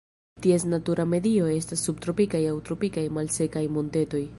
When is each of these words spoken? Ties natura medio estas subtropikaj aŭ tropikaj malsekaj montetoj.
Ties 0.45 0.63
natura 0.71 1.05
medio 1.11 1.51
estas 1.57 1.85
subtropikaj 1.91 2.45
aŭ 2.55 2.59
tropikaj 2.71 3.09
malsekaj 3.21 3.69
montetoj. 3.79 4.29